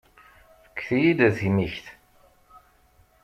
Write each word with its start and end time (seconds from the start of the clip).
Fket-iyi-d 0.75 1.19
timikt. 1.37 1.85